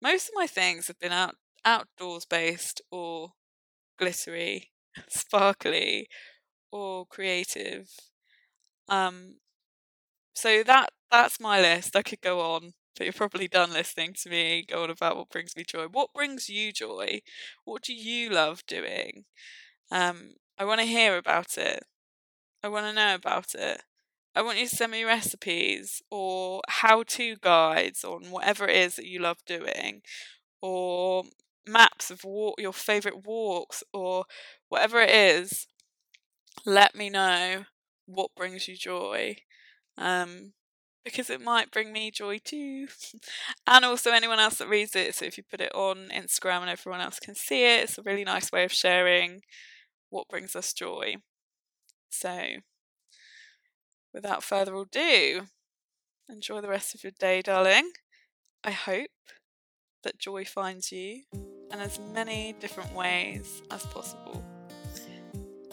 Most 0.02 0.28
of 0.30 0.36
my 0.36 0.45
things 0.47 0.86
have 0.88 0.99
been 0.99 1.12
out 1.12 1.36
outdoors 1.65 2.26
based 2.26 2.82
or 2.91 3.34
glittery, 3.97 4.71
sparkly, 5.10 6.10
or 6.71 7.06
creative. 7.08 7.89
Um, 8.89 9.38
so 10.36 10.63
that 10.63 10.91
that's 11.12 11.39
my 11.39 11.62
list. 11.62 11.95
I 11.95 12.04
could 12.04 12.21
go 12.21 12.41
on, 12.41 12.73
but 12.97 13.06
you're 13.06 13.13
probably 13.13 13.47
done 13.47 13.73
listening 13.73 14.13
to 14.23 14.30
me 14.30 14.65
go 14.67 14.84
on 14.84 14.89
about 14.91 15.17
what 15.17 15.30
brings 15.30 15.56
me 15.56 15.63
joy. 15.65 15.86
What 15.88 16.13
brings 16.13 16.49
you 16.49 16.71
joy? 16.73 17.21
What 17.65 17.84
do 17.84 17.93
you 17.93 18.30
love 18.32 18.63
doing? 18.67 19.26
Um, 19.91 20.34
I 20.60 20.65
want 20.65 20.82
to 20.82 20.88
hear 20.88 21.17
about 21.17 21.58
it. 21.58 21.86
I 22.63 22.69
want 22.69 22.88
to 22.88 22.93
know 22.93 23.15
about 23.15 23.56
it. 23.56 23.84
I 24.36 24.41
want 24.41 24.58
you 24.58 24.67
to 24.67 24.76
send 24.76 24.91
me 24.91 25.04
recipes 25.04 26.02
or 26.10 26.62
how 26.67 27.04
to 27.04 27.36
guides 27.38 28.04
on 28.04 28.32
whatever 28.32 28.67
it 28.67 28.76
is 28.76 28.96
that 28.96 29.06
you 29.06 29.19
love 29.19 29.38
doing, 29.46 30.02
or 30.62 31.24
maps 31.67 32.10
of 32.10 32.24
walk, 32.24 32.60
your 32.60 32.74
favorite 32.74 33.26
walks 33.26 33.84
or 33.93 34.26
whatever 34.69 35.02
it 35.02 35.12
is, 35.12 35.67
let 36.65 36.96
me 36.96 37.10
know 37.10 37.65
what 38.06 38.36
brings 38.36 38.67
you 38.67 38.76
joy. 38.76 39.38
Um, 39.98 40.54
because 41.04 41.30
it 41.30 41.41
might 41.41 41.72
bring 41.72 41.91
me 41.91 42.12
joy 42.12 42.39
too. 42.43 42.88
and 43.67 43.86
also 43.86 44.12
anyone 44.12 44.39
else 44.39 44.56
that 44.56 44.69
reads 44.69 44.96
it. 44.96 45.15
So 45.15 45.26
if 45.26 45.38
you 45.38 45.43
put 45.43 45.62
it 45.62 45.74
on 45.76 46.10
Instagram 46.13 46.62
and 46.62 46.69
everyone 46.69 47.02
else 47.02 47.19
can 47.19 47.36
see 47.36 47.65
it, 47.65 47.84
it's 47.84 47.98
a 47.98 48.04
really 48.04 48.24
nice 48.24 48.52
way 48.52 48.63
of 48.63 48.72
sharing 48.72 49.41
what 50.10 50.30
brings 50.30 50.56
us 50.56 50.74
joy. 50.74 51.15
So 52.10 52.39
without 54.13 54.43
further 54.43 54.76
ado, 54.76 55.43
enjoy 56.30 56.62
the 56.62 56.69
rest 56.69 56.93
of 56.95 57.04
your 57.04 57.13
day, 57.19 57.41
darling. 57.41 57.91
I 58.63 58.71
hope 58.71 59.10
that 60.04 60.19
joy 60.19 60.45
finds 60.45 60.91
you 60.91 61.23
in 61.34 61.80
as 61.80 61.99
many 62.13 62.54
different 62.60 62.93
ways 62.93 63.62
as 63.71 63.86
possible. 63.88 64.43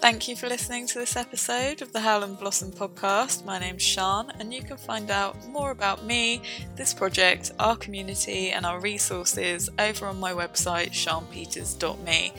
Thank 0.01 0.29
you 0.29 0.35
for 0.35 0.49
listening 0.49 0.87
to 0.87 0.99
this 0.99 1.15
episode 1.15 1.83
of 1.83 1.93
the 1.93 2.01
Howl 2.01 2.23
and 2.23 2.39
Blossom 2.39 2.73
podcast. 2.73 3.45
My 3.45 3.59
name's 3.59 3.83
Sean, 3.83 4.31
and 4.41 4.53
you 4.53 4.63
can 4.63 4.79
find 4.79 5.11
out 5.11 5.37
more 5.49 5.73
about 5.73 6.07
me, 6.07 6.41
this 6.75 6.95
project, 6.95 7.53
our 7.59 7.77
community, 7.77 8.51
and 8.51 8.65
our 8.65 8.81
resources 8.81 9.69
over 9.79 10.07
on 10.07 10.19
my 10.19 10.33
website, 10.33 10.93
seanpeters.me. 10.93 12.33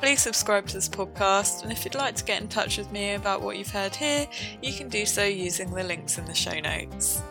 Please 0.00 0.20
subscribe 0.20 0.66
to 0.66 0.74
this 0.74 0.88
podcast, 0.88 1.62
and 1.62 1.70
if 1.70 1.84
you'd 1.84 1.94
like 1.94 2.16
to 2.16 2.24
get 2.24 2.42
in 2.42 2.48
touch 2.48 2.76
with 2.76 2.90
me 2.90 3.14
about 3.14 3.40
what 3.40 3.56
you've 3.56 3.70
heard 3.70 3.94
here, 3.94 4.26
you 4.60 4.72
can 4.72 4.88
do 4.88 5.06
so 5.06 5.22
using 5.24 5.70
the 5.70 5.84
links 5.84 6.18
in 6.18 6.24
the 6.24 6.34
show 6.34 6.58
notes. 6.58 7.22